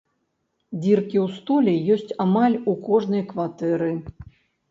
Дзіркі 0.83 1.17
ў 1.25 1.41
столі 1.41 1.73
ёсць 1.95 2.15
амаль 2.25 2.55
у 2.73 2.75
кожнай 2.87 3.23
кватэры. 3.35 3.91